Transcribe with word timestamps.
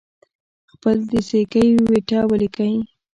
خپل 0.73 0.97
د 1.11 1.13
زیږی 1.27 1.67
و 1.81 1.85
نېټه 1.91 2.19
ولیکل 2.31 2.73